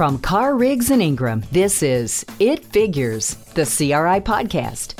[0.00, 4.94] From Carr Riggs and Ingram, this is It Figures, the CRI podcast,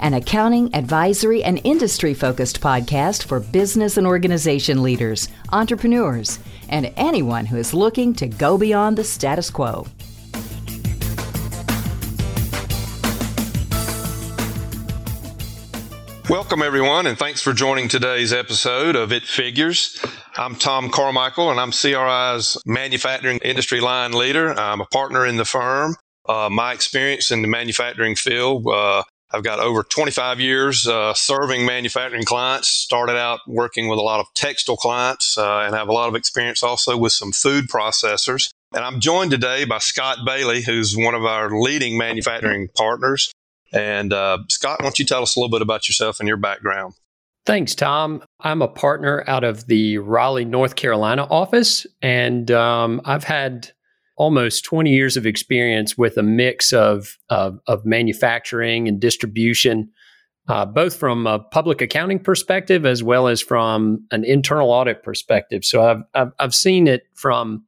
[0.00, 6.38] an accounting, advisory, and industry focused podcast for business and organization leaders, entrepreneurs,
[6.70, 9.86] and anyone who is looking to go beyond the status quo.
[16.28, 20.04] Welcome, everyone, and thanks for joining today's episode of It Figures.
[20.36, 24.52] I'm Tom Carmichael, and I'm CRI's manufacturing industry line leader.
[24.58, 25.94] I'm a partner in the firm.
[26.28, 31.64] Uh, my experience in the manufacturing field, uh, I've got over 25 years uh, serving
[31.64, 32.66] manufacturing clients.
[32.66, 36.16] Started out working with a lot of textile clients uh, and have a lot of
[36.16, 38.50] experience also with some food processors.
[38.74, 43.30] And I'm joined today by Scott Bailey, who's one of our leading manufacturing partners.
[43.76, 46.36] And uh, Scott, why don't you tell us a little bit about yourself and your
[46.36, 46.94] background?
[47.44, 48.24] Thanks, Tom.
[48.40, 53.70] I'm a partner out of the Raleigh, North Carolina office, and um, I've had
[54.16, 59.90] almost 20 years of experience with a mix of, of, of manufacturing and distribution,
[60.48, 65.64] uh, both from a public accounting perspective as well as from an internal audit perspective.
[65.64, 67.64] So I've, I've, I've seen it from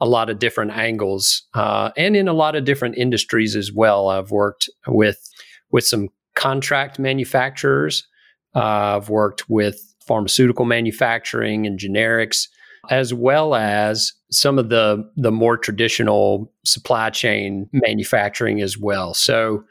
[0.00, 4.08] a lot of different angles uh, and in a lot of different industries as well.
[4.08, 5.18] I've worked with
[5.70, 8.06] with some contract manufacturers.
[8.54, 12.48] Uh, I've worked with pharmaceutical manufacturing and generics,
[12.90, 19.14] as well as some of the the more traditional supply chain manufacturing as well.
[19.14, 19.64] So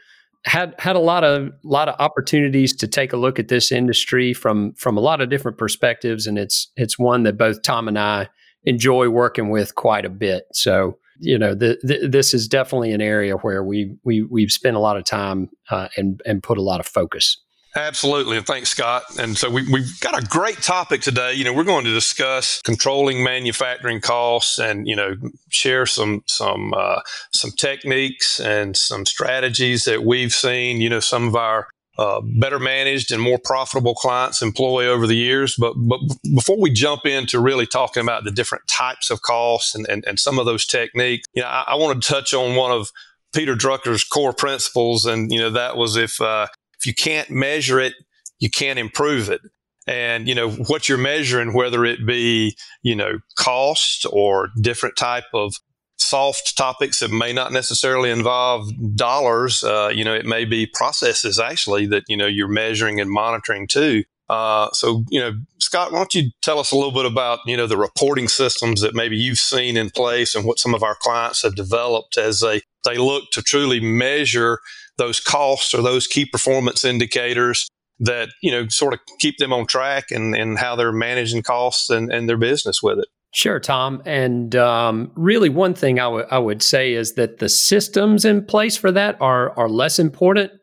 [0.45, 4.33] had had a lot of lot of opportunities to take a look at this industry
[4.33, 7.97] from from a lot of different perspectives, and it's it's one that both Tom and
[7.97, 8.29] I
[8.63, 10.45] enjoy working with quite a bit.
[10.53, 14.75] So you know, the, the, this is definitely an area where we we we've spent
[14.75, 17.37] a lot of time uh, and and put a lot of focus.
[17.77, 18.37] Absolutely.
[18.37, 19.03] And thanks, Scott.
[19.19, 21.33] And so we, have got a great topic today.
[21.33, 25.15] You know, we're going to discuss controlling manufacturing costs and, you know,
[25.49, 27.01] share some, some, uh,
[27.33, 31.67] some techniques and some strategies that we've seen, you know, some of our
[31.97, 35.55] uh, better managed and more profitable clients employ over the years.
[35.57, 35.99] But, but
[36.35, 40.19] before we jump into really talking about the different types of costs and, and, and
[40.19, 42.91] some of those techniques, you know, I, I want to touch on one of
[43.33, 45.05] Peter Drucker's core principles.
[45.05, 46.47] And, you know, that was if, uh,
[46.77, 47.93] if you can't measure it,
[48.39, 49.41] you can't improve it.
[49.87, 55.25] And, you know, what you're measuring, whether it be, you know, cost or different type
[55.33, 55.55] of
[55.97, 59.63] soft topics that may not necessarily involve dollars.
[59.63, 63.67] Uh, you know, it may be processes actually that you know you're measuring and monitoring
[63.67, 64.03] too.
[64.27, 67.55] Uh, so, you know, Scott, why don't you tell us a little bit about you
[67.55, 70.95] know the reporting systems that maybe you've seen in place and what some of our
[70.99, 74.59] clients have developed as they they look to truly measure
[74.97, 77.67] those costs or those key performance indicators
[77.99, 81.89] that you know sort of keep them on track and, and how they're managing costs
[81.89, 84.01] and, and their business with it Sure, Tom.
[84.05, 88.45] And um, really, one thing I, w- I would say is that the systems in
[88.45, 90.53] place for that are, are less important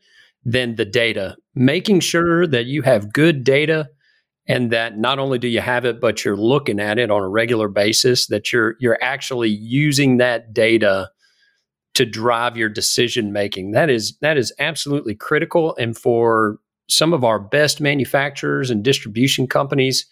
[0.42, 1.36] than the data.
[1.54, 3.90] Making sure that you have good data
[4.48, 7.28] and that not only do you have it, but you're looking at it on a
[7.28, 11.10] regular basis, that you're you're actually using that data
[11.92, 13.72] to drive your decision making.
[13.72, 15.76] That is that is absolutely critical.
[15.76, 16.56] And for
[16.88, 20.06] some of our best manufacturers and distribution companies,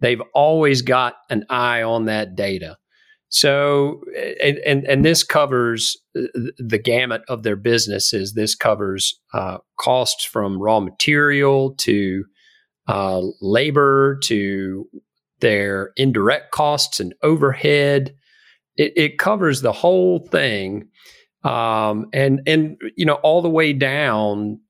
[0.00, 2.76] they've always got an eye on that data.
[3.28, 4.02] So,
[4.42, 8.34] and, and, and this covers the gamut of their businesses.
[8.34, 12.24] This covers uh, costs from raw material to
[12.86, 14.88] uh, labor to
[15.40, 18.14] their indirect costs and overhead.
[18.76, 20.88] It, it covers the whole thing,
[21.42, 24.60] um, and and you know all the way down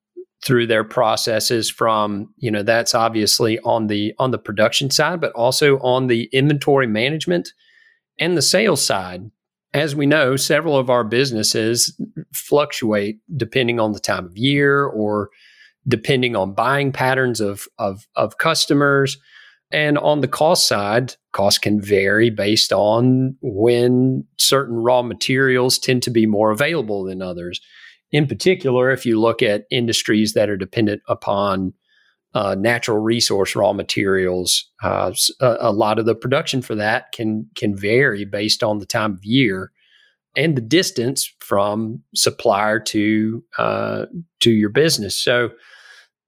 [0.47, 5.33] through their processes from you know that's obviously on the on the production side but
[5.33, 7.53] also on the inventory management
[8.19, 9.31] and the sales side.
[9.75, 12.01] As we know several of our businesses
[12.33, 15.31] fluctuate depending on the time of year or
[15.89, 19.19] depending on buying patterns of of, of customers.
[19.73, 26.05] And on the cost side costs can vary based on when certain raw materials tend
[26.05, 27.61] to be more available than others
[28.13, 31.73] in particular, if you look at industries that are dependent upon
[32.35, 37.49] uh, natural resource raw materials, uh, a, a, lot of the production for that can
[37.57, 39.73] can vary based on the time of year
[40.37, 44.05] and the distance from supplier to uh,
[44.41, 45.17] to your business.
[45.17, 45.51] So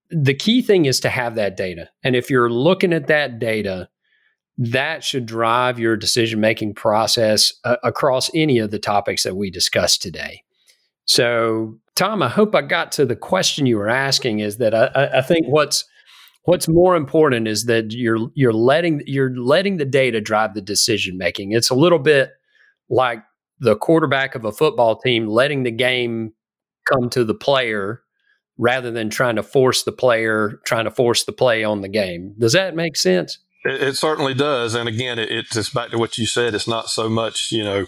[0.09, 3.87] the key thing is to have that data, and if you're looking at that data,
[4.57, 9.51] that should drive your decision making process uh, across any of the topics that we
[9.51, 10.41] discussed today.
[11.09, 14.41] So, Tom, I hope I got to the question you were asking.
[14.41, 15.83] Is that I, I think what's
[16.43, 21.17] what's more important is that you're you're letting you're letting the data drive the decision
[21.17, 21.51] making.
[21.51, 22.29] It's a little bit
[22.91, 23.23] like
[23.59, 26.33] the quarterback of a football team letting the game
[26.87, 28.03] come to the player
[28.59, 32.35] rather than trying to force the player, trying to force the play on the game.
[32.37, 33.39] Does that make sense?
[33.65, 34.75] It, it certainly does.
[34.75, 36.53] And again, it, it's back to what you said.
[36.53, 37.87] It's not so much, you know,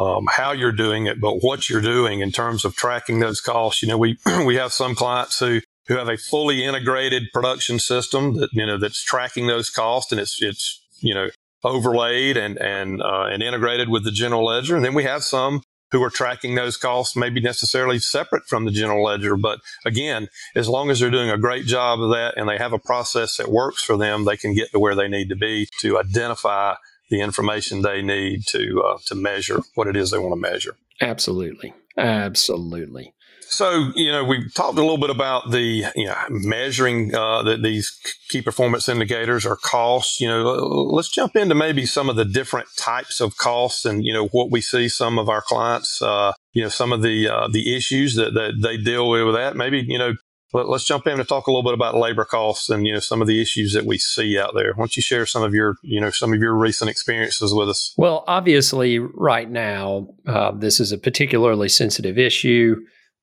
[0.00, 3.82] um, how you're doing it, but what you're doing in terms of tracking those costs.
[3.82, 8.34] You know, we we have some clients who who have a fully integrated production system
[8.36, 11.28] that you know that's tracking those costs, and it's it's you know
[11.64, 14.76] overlaid and and uh, and integrated with the general ledger.
[14.76, 15.62] And then we have some
[15.92, 19.36] who are tracking those costs, maybe necessarily separate from the general ledger.
[19.36, 22.72] But again, as long as they're doing a great job of that and they have
[22.72, 25.68] a process that works for them, they can get to where they need to be
[25.80, 26.74] to identify
[27.10, 30.76] the information they need to uh, to measure what it is they want to measure.
[31.00, 33.12] Absolutely, absolutely.
[33.48, 37.56] So, you know, we've talked a little bit about the, you know, measuring uh, the,
[37.56, 37.96] these
[38.28, 40.20] key performance indicators or costs.
[40.20, 44.12] You know, let's jump into maybe some of the different types of costs and, you
[44.12, 47.48] know, what we see some of our clients, uh, you know, some of the uh,
[47.48, 49.54] the issues that, that they deal with that.
[49.54, 50.14] Maybe, you know,
[50.52, 53.00] let, us jump in and talk a little bit about labor costs and, you know,
[53.00, 54.72] some of the issues that we see out there.
[54.74, 57.68] Why don't you share some of your, you know, some of your recent experiences with
[57.68, 57.94] us?
[57.96, 62.76] Well, obviously, right now, uh, this is a particularly sensitive issue.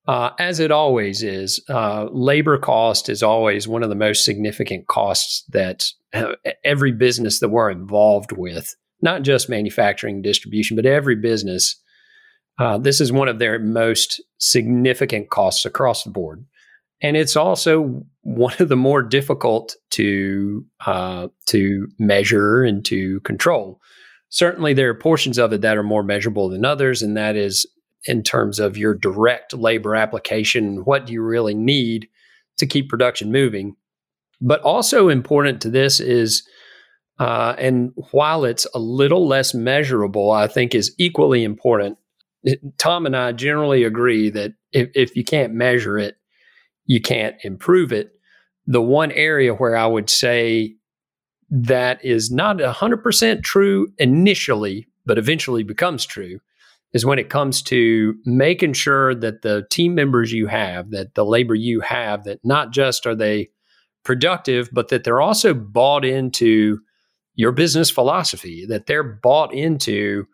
[0.05, 4.87] Uh, as it always is, uh, labor cost is always one of the most significant
[4.87, 6.33] costs that uh,
[6.65, 11.81] every business that we're involved with, not just manufacturing distribution, but every business,
[12.59, 16.45] uh, this is one of their most significant costs across the board.
[17.03, 23.81] And it's also one of the more difficult to uh, to measure and to control.
[24.29, 27.67] Certainly, there are portions of it that are more measurable than others, and that is
[28.05, 30.85] in terms of your direct labor application.
[30.85, 32.07] What do you really need
[32.57, 33.75] to keep production moving?
[34.41, 36.47] But also important to this is,
[37.19, 41.97] uh, and while it's a little less measurable, I think is equally important.
[42.77, 46.17] Tom and I generally agree that if, if you can't measure it,
[46.85, 48.11] you can't improve it.
[48.65, 50.75] The one area where I would say
[51.49, 56.39] that is not 100% true initially, but eventually becomes true
[56.93, 61.25] is when it comes to making sure that the team members you have, that the
[61.25, 63.49] labor you have, that not just are they
[64.03, 66.79] productive, but that they're also bought into
[67.35, 70.25] your business philosophy, that they're bought into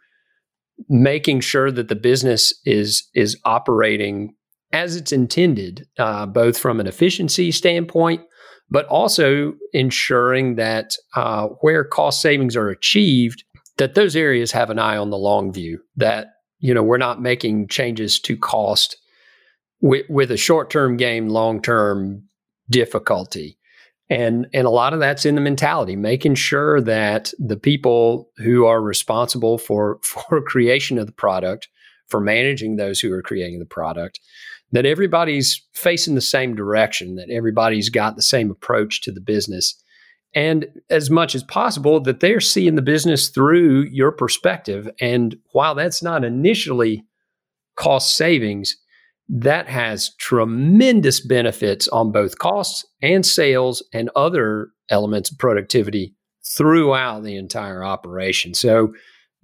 [0.89, 4.33] making sure that the business is is operating
[4.71, 8.21] as it's intended, uh, both from an efficiency standpoint,
[8.69, 13.43] but also ensuring that uh, where cost savings are achieved,
[13.77, 16.27] that those areas have an eye on the long view, that
[16.59, 18.97] you know, we're not making changes to cost
[19.81, 22.23] with, with a short term gain, long term
[22.69, 23.57] difficulty.
[24.11, 28.65] And, and a lot of that's in the mentality, making sure that the people who
[28.65, 31.67] are responsible for, for creation of the product,
[32.07, 34.19] for managing those who are creating the product,
[34.71, 39.81] that everybody's facing the same direction, that everybody's got the same approach to the business
[40.35, 44.89] and as much as possible that they're seeing the business through your perspective.
[44.99, 47.03] And while that's not initially
[47.75, 48.77] cost savings,
[49.27, 56.15] that has tremendous benefits on both costs and sales and other elements of productivity
[56.45, 58.53] throughout the entire operation.
[58.53, 58.93] So,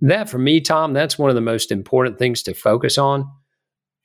[0.01, 3.31] that for me, Tom, that's one of the most important things to focus on.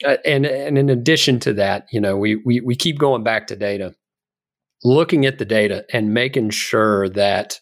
[0.04, 3.47] Uh, and and in addition to that, you know, we we we keep going back
[3.49, 3.95] to data
[4.83, 7.61] looking at the data and making sure that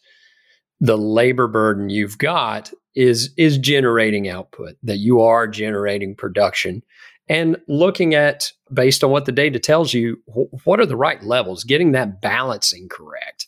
[0.80, 6.82] the labor burden you've got is is generating output that you are generating production
[7.28, 11.22] and looking at based on what the data tells you wh- what are the right
[11.22, 13.46] levels getting that balancing correct.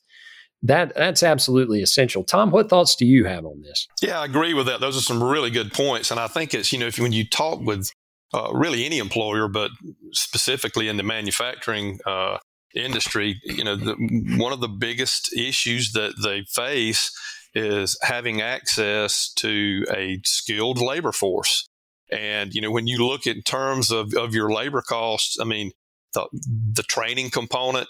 [0.63, 2.25] That that's absolutely essential.
[2.25, 3.87] Tom what thoughts do you have on this?
[4.03, 4.81] Yeah i agree with that.
[4.81, 7.29] Those are some really good points and i think it's you know if, when you
[7.29, 7.91] talk with
[8.33, 9.71] uh, really any employer but
[10.13, 12.39] specifically in the manufacturing uh,
[12.75, 13.95] industry, you know, the,
[14.39, 17.11] one of the biggest issues that they face
[17.55, 21.67] is having access to a skilled labor force.
[22.13, 25.73] And, you know, when you look in terms of, of your labor costs, I mean,
[26.13, 26.27] the,
[26.73, 27.89] the training component,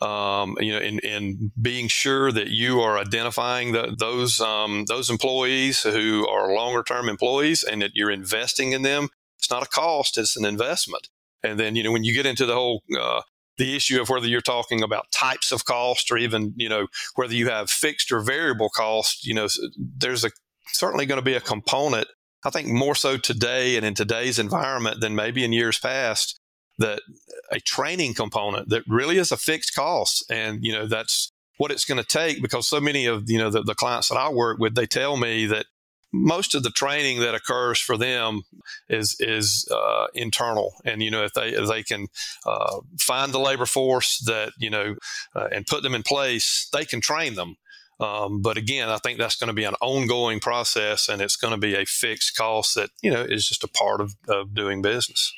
[0.00, 5.08] um, you know, in, in being sure that you are identifying the, those um, those
[5.08, 9.08] employees who are longer term employees and that you're investing in them.
[9.42, 11.08] It's not a cost; it's an investment.
[11.42, 13.22] And then, you know, when you get into the whole uh,
[13.58, 17.34] the issue of whether you're talking about types of cost or even you know whether
[17.34, 19.46] you have fixed or variable cost you know
[19.76, 20.30] there's a
[20.68, 22.08] certainly going to be a component
[22.44, 26.38] i think more so today and in today's environment than maybe in years past
[26.78, 27.02] that
[27.50, 31.84] a training component that really is a fixed cost and you know that's what it's
[31.84, 34.58] going to take because so many of you know the, the clients that i work
[34.58, 35.66] with they tell me that
[36.12, 38.42] most of the training that occurs for them
[38.88, 42.06] is is uh, internal, and you know if they if they can
[42.46, 44.94] uh, find the labor force that you know
[45.34, 47.56] uh, and put them in place, they can train them.
[48.00, 51.52] Um, but again, I think that's going to be an ongoing process, and it's going
[51.52, 54.82] to be a fixed cost that you know is just a part of, of doing
[54.82, 55.32] business.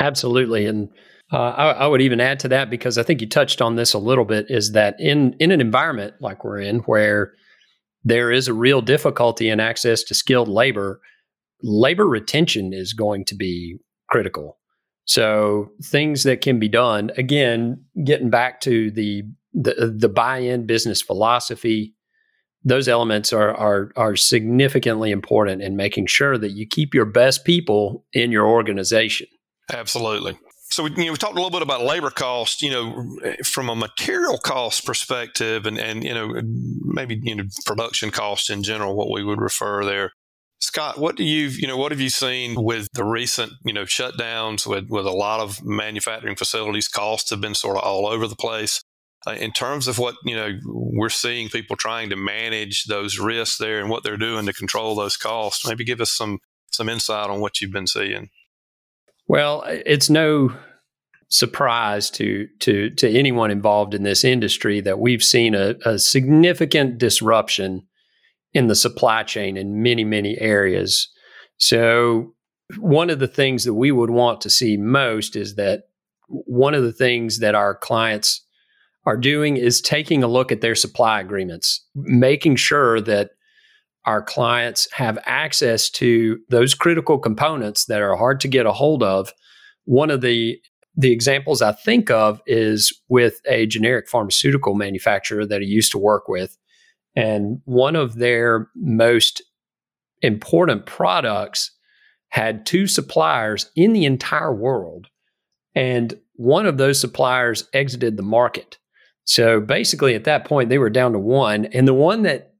[0.00, 0.90] Absolutely, and
[1.32, 3.94] uh, I, I, would even add to that because I think you touched on this
[3.94, 4.46] a little bit.
[4.48, 7.32] Is that in in an environment like we're in, where
[8.04, 11.00] there is a real difficulty in access to skilled labor,
[11.62, 13.78] labor retention is going to be
[14.10, 14.58] critical.
[15.04, 19.22] So things that can be done again, getting back to the
[19.54, 21.94] the, the buy-in business philosophy,
[22.64, 27.44] those elements are, are are significantly important in making sure that you keep your best
[27.44, 29.26] people in your organization.
[29.72, 30.38] Absolutely.
[30.72, 33.68] So we, you know, we talked a little bit about labor cost, you know, from
[33.68, 36.40] a material cost perspective, and and you know
[36.82, 40.12] maybe you know production cost in general, what we would refer there.
[40.60, 43.84] Scott, what do you you know what have you seen with the recent you know
[43.84, 46.88] shutdowns with with a lot of manufacturing facilities?
[46.88, 48.82] Costs have been sort of all over the place.
[49.26, 53.58] Uh, in terms of what you know, we're seeing people trying to manage those risks
[53.58, 55.66] there and what they're doing to control those costs.
[55.66, 56.38] Maybe give us some
[56.70, 58.30] some insight on what you've been seeing.
[59.32, 60.54] Well, it's no
[61.30, 66.98] surprise to to to anyone involved in this industry that we've seen a, a significant
[66.98, 67.86] disruption
[68.52, 71.08] in the supply chain in many many areas.
[71.56, 72.34] So
[72.76, 75.84] one of the things that we would want to see most is that
[76.28, 78.44] one of the things that our clients
[79.06, 83.30] are doing is taking a look at their supply agreements, making sure that
[84.04, 89.02] our clients have access to those critical components that are hard to get a hold
[89.02, 89.32] of.
[89.84, 90.58] One of the
[90.94, 95.98] the examples I think of is with a generic pharmaceutical manufacturer that I used to
[95.98, 96.58] work with.
[97.16, 99.42] And one of their most
[100.20, 101.70] important products
[102.28, 105.08] had two suppliers in the entire world.
[105.74, 108.78] And one of those suppliers exited the market.
[109.24, 111.66] So basically, at that point, they were down to one.
[111.66, 112.51] And the one that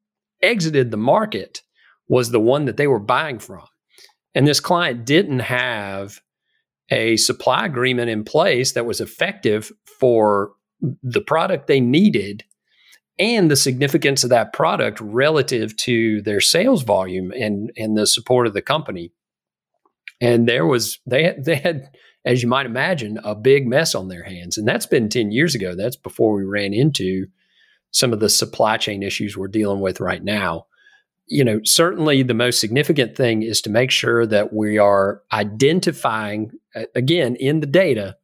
[0.42, 1.62] exited the market
[2.08, 3.64] was the one that they were buying from.
[4.34, 6.20] And this client didn't have
[6.90, 10.52] a supply agreement in place that was effective for
[11.02, 12.44] the product they needed
[13.18, 18.46] and the significance of that product relative to their sales volume and, and the support
[18.46, 19.12] of the company.
[20.20, 21.90] And there was, they, they had
[22.24, 24.56] as you might imagine, a big mess on their hands.
[24.56, 25.74] And that's been 10 years ago.
[25.74, 27.26] That's before we ran into
[27.92, 30.66] some of the supply chain issues we're dealing with right now.
[31.26, 36.50] You know, certainly the most significant thing is to make sure that we are identifying,
[36.94, 38.16] again, in the data,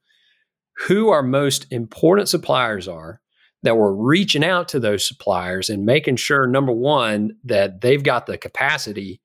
[0.87, 3.21] who our most important suppliers are,
[3.63, 8.27] that we're reaching out to those suppliers and making sure, number one, that they've got
[8.27, 9.21] the capacity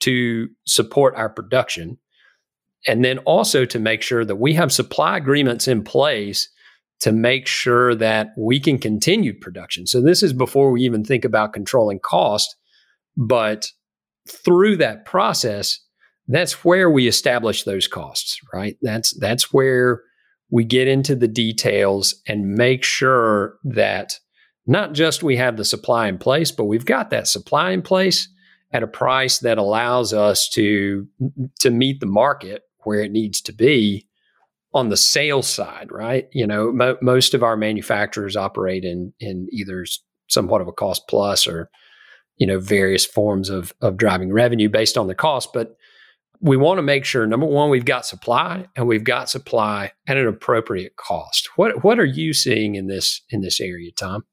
[0.00, 1.98] to support our production
[2.86, 6.48] and then also to make sure that we have supply agreements in place
[7.02, 9.88] to make sure that we can continue production.
[9.88, 12.54] So this is before we even think about controlling cost,
[13.16, 13.66] but
[14.28, 15.80] through that process,
[16.28, 18.76] that's where we establish those costs, right?
[18.82, 20.02] That's that's where
[20.48, 24.20] we get into the details and make sure that
[24.64, 28.28] not just we have the supply in place, but we've got that supply in place
[28.72, 31.08] at a price that allows us to
[31.58, 34.06] to meet the market where it needs to be
[34.74, 36.28] on the sales side, right?
[36.32, 39.84] You know, mo- most of our manufacturers operate in in either
[40.28, 41.70] somewhat of a cost plus or
[42.36, 45.76] you know various forms of of driving revenue based on the cost, but
[46.40, 50.16] we want to make sure number one we've got supply and we've got supply at
[50.16, 51.48] an appropriate cost.
[51.56, 54.24] What what are you seeing in this in this area, Tom?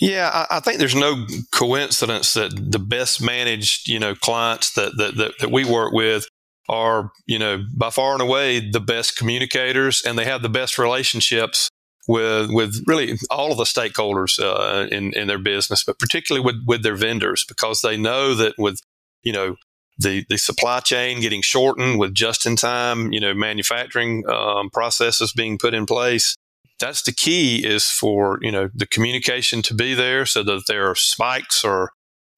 [0.00, 4.92] Yeah, I, I, think there's no coincidence that the best managed, you know, clients that,
[4.96, 6.26] that, that, that we work with
[6.68, 10.78] are, you know, by far and away the best communicators and they have the best
[10.78, 11.68] relationships
[12.08, 16.64] with with really all of the stakeholders uh, in in their business, but particularly with
[16.66, 18.80] with their vendors because they know that with
[19.22, 19.56] you know
[19.98, 25.32] the the supply chain getting shortened with just in time you know manufacturing um, processes
[25.32, 26.36] being put in place.
[26.80, 30.88] That's the key is for you know the communication to be there so that there
[30.88, 31.92] are spikes or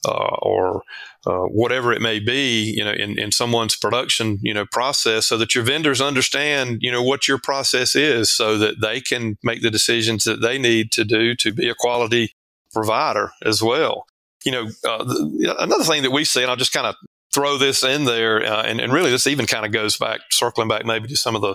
[0.05, 0.83] uh, or
[1.27, 5.37] uh, whatever it may be, you know, in, in someone's production, you know, process, so
[5.39, 9.63] that your vendors understand, you know, what your process is, so that they can make
[9.63, 12.35] the decisions that they need to do to be a quality
[12.73, 14.07] provider as well.
[14.45, 16.95] You know, uh, the, another thing that we see, and I'll just kind of
[17.33, 20.69] throw this in there, uh, and, and really this even kind of goes back, circling
[20.69, 21.55] back maybe to some of the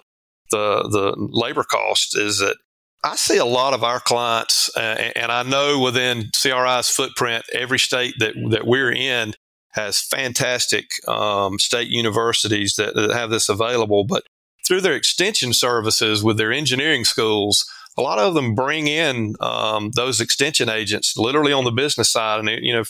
[0.52, 2.58] the, the labor costs, is that
[3.04, 7.80] I see a lot of our clients, uh, and I know within CRI's footprint, every
[7.80, 9.34] state that that we're in,
[9.72, 14.24] has fantastic um, state universities that, that have this available, but
[14.68, 17.66] through their extension services with their engineering schools,
[17.98, 22.40] a lot of them bring in um, those extension agents literally on the business side,
[22.40, 22.84] and you know,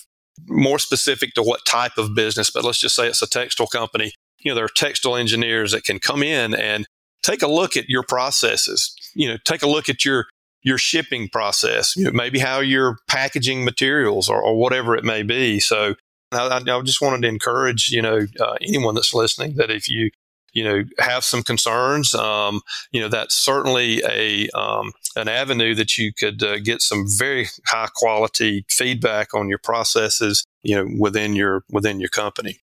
[0.48, 2.50] more specific to what type of business.
[2.50, 4.14] But let's just say it's a textile company.
[4.40, 6.88] You know, there are textile engineers that can come in and
[7.24, 8.94] take a look at your processes.
[9.14, 10.26] You know, take a look at your
[10.62, 15.24] your shipping process, you know, maybe how you're packaging materials or, or whatever it may
[15.24, 15.60] be.
[15.60, 15.96] So
[16.32, 20.12] I, I, just wanted to encourage, you know, uh, anyone that's listening that if you,
[20.52, 22.62] you know, have some concerns, um,
[22.92, 27.48] you know, that's certainly a um, an avenue that you could uh, get some very
[27.68, 32.60] high quality feedback on your processes, you know, within your within your company.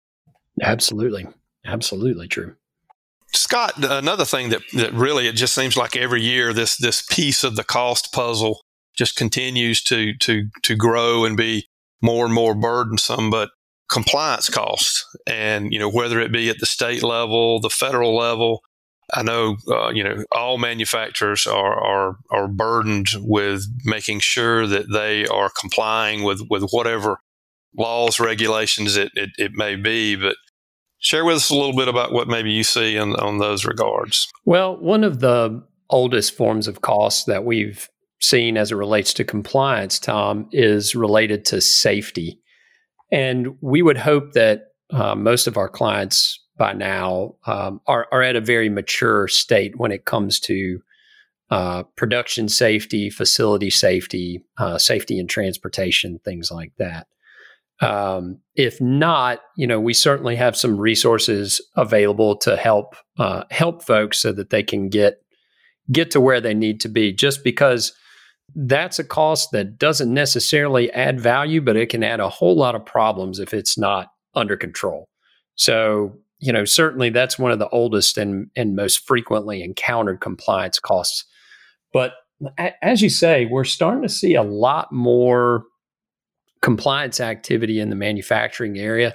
[0.62, 1.26] Absolutely,
[1.64, 2.56] absolutely true.
[3.36, 7.44] Scott, another thing that, that really it just seems like every year this this piece
[7.44, 8.60] of the cost puzzle
[8.96, 11.66] just continues to to to grow and be
[12.02, 13.30] more and more burdensome.
[13.30, 13.50] But
[13.90, 18.62] compliance costs, and you know whether it be at the state level, the federal level,
[19.12, 24.92] I know uh, you know all manufacturers are, are are burdened with making sure that
[24.92, 27.18] they are complying with with whatever
[27.76, 30.36] laws regulations it, it, it may be, but
[31.04, 34.32] share with us a little bit about what maybe you see in, on those regards.
[34.44, 37.88] Well, one of the oldest forms of costs that we've
[38.20, 42.40] seen as it relates to compliance, Tom, is related to safety.
[43.12, 48.22] And we would hope that uh, most of our clients by now um, are, are
[48.22, 50.80] at a very mature state when it comes to
[51.50, 57.06] uh, production safety, facility safety, uh, safety and transportation, things like that.
[57.80, 63.82] Um, if not, you know, we certainly have some resources available to help uh, help
[63.82, 65.22] folks so that they can get
[65.90, 67.12] get to where they need to be.
[67.12, 67.92] Just because
[68.54, 72.74] that's a cost that doesn't necessarily add value, but it can add a whole lot
[72.74, 75.08] of problems if it's not under control.
[75.56, 80.78] So, you know, certainly that's one of the oldest and and most frequently encountered compliance
[80.78, 81.24] costs.
[81.92, 82.12] But
[82.82, 85.64] as you say, we're starting to see a lot more
[86.64, 89.14] compliance activity in the manufacturing area.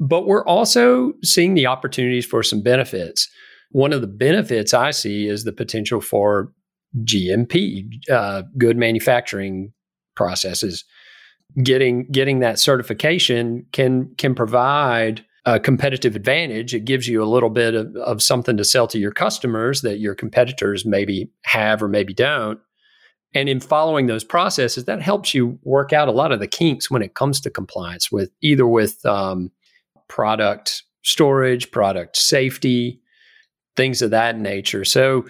[0.00, 3.28] But we're also seeing the opportunities for some benefits.
[3.70, 6.52] One of the benefits I see is the potential for
[7.04, 9.72] GMP, uh, good manufacturing
[10.16, 10.84] processes.
[11.62, 16.74] Getting getting that certification can can provide a competitive advantage.
[16.74, 19.98] It gives you a little bit of, of something to sell to your customers that
[19.98, 22.58] your competitors maybe have or maybe don't.
[23.34, 26.90] And in following those processes, that helps you work out a lot of the kinks
[26.90, 29.50] when it comes to compliance with either with um,
[30.08, 33.00] product storage, product safety,
[33.76, 34.84] things of that nature.
[34.84, 35.26] So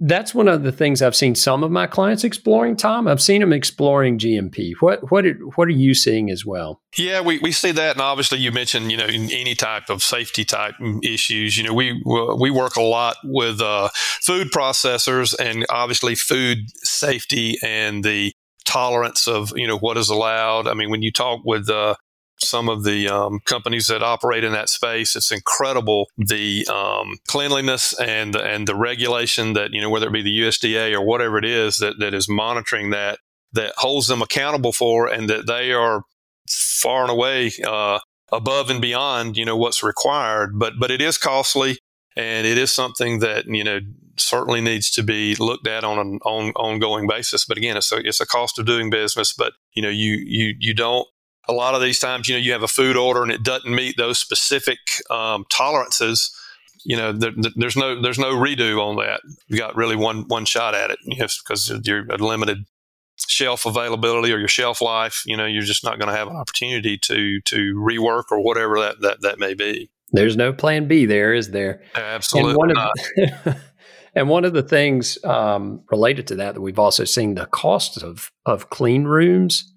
[0.00, 2.76] that's one of the things I've seen some of my clients exploring.
[2.76, 4.74] Tom, I've seen them exploring GMP.
[4.80, 6.80] What what are, what are you seeing as well?
[6.96, 10.44] Yeah, we, we see that, and obviously you mentioned you know any type of safety
[10.44, 11.56] type issues.
[11.56, 17.56] You know we we work a lot with uh, food processors, and obviously food safety
[17.62, 18.32] and the
[18.64, 20.66] tolerance of you know what is allowed.
[20.66, 21.94] I mean, when you talk with uh,
[22.42, 25.16] some of the um, companies that operate in that space.
[25.16, 30.22] It's incredible the um, cleanliness and and the regulation that you know whether it be
[30.22, 33.18] the USDA or whatever it is that that is monitoring that
[33.52, 36.02] that holds them accountable for, and that they are
[36.48, 37.98] far and away uh,
[38.32, 40.58] above and beyond you know what's required.
[40.58, 41.78] But but it is costly,
[42.16, 43.80] and it is something that you know
[44.16, 47.44] certainly needs to be looked at on an on, ongoing basis.
[47.44, 49.32] But again, it's a it's a cost of doing business.
[49.32, 51.06] But you know you you you don't
[51.48, 53.74] a lot of these times, you know, you have a food order and it doesn't
[53.74, 54.78] meet those specific
[55.10, 56.34] um, tolerances.
[56.84, 59.20] You know, there, there's no there's no redo on that.
[59.48, 62.64] You got really one one shot at it because you know, you're a limited
[63.16, 65.22] shelf availability or your shelf life.
[65.26, 68.80] You know, you're just not going to have an opportunity to to rework or whatever
[68.80, 69.90] that that that may be.
[70.12, 71.82] There's no plan B there, is there?
[71.94, 72.92] Absolutely and one not.
[73.46, 73.56] Of,
[74.14, 78.02] and one of the things um, related to that that we've also seen the cost
[78.02, 79.71] of of clean rooms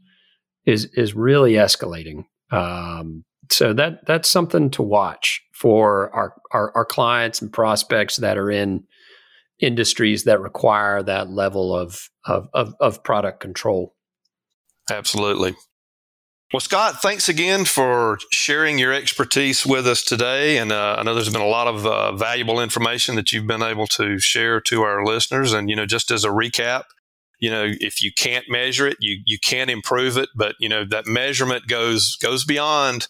[0.65, 2.25] is is really escalating.
[2.51, 8.37] Um, so that that's something to watch for our, our, our clients and prospects that
[8.37, 8.83] are in
[9.59, 13.95] industries that require that level of of, of, of product control.
[14.89, 15.55] Absolutely.
[16.53, 20.57] Well, Scott, thanks again for sharing your expertise with us today.
[20.57, 23.63] And uh, I know there's been a lot of uh, valuable information that you've been
[23.63, 25.53] able to share to our listeners.
[25.53, 26.83] And, you know, just as a recap,
[27.39, 30.85] you know if you can't measure it you you can't improve it but you know
[30.85, 33.07] that measurement goes goes beyond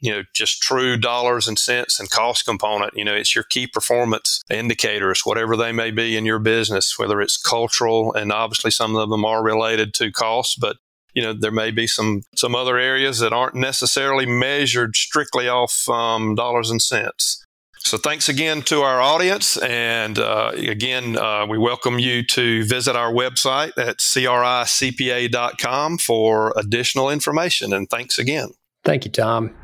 [0.00, 3.66] you know just true dollars and cents and cost component you know it's your key
[3.66, 8.94] performance indicators whatever they may be in your business whether it's cultural and obviously some
[8.96, 10.76] of them are related to cost but
[11.16, 15.88] you know, there may be some some other areas that aren't necessarily measured strictly off
[15.88, 17.42] um, dollars and cents.
[17.86, 22.96] So thanks again to our audience, and uh, again, uh, we welcome you to visit
[22.96, 27.72] our website at cricpa.com for additional information.
[27.72, 28.48] And thanks again.
[28.82, 29.54] Thank you, Tom.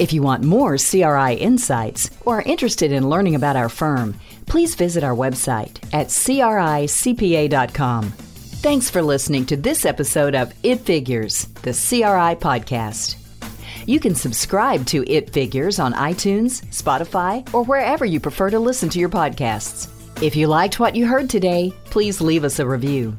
[0.00, 4.74] If you want more CRI insights or are interested in learning about our firm, please
[4.74, 8.10] visit our website at cricpa.com.
[8.10, 13.27] Thanks for listening to this episode of It Figures, the CRI podcast.
[13.88, 18.90] You can subscribe to It Figures on iTunes, Spotify, or wherever you prefer to listen
[18.90, 19.88] to your podcasts.
[20.22, 23.16] If you liked what you heard today, please leave us a review.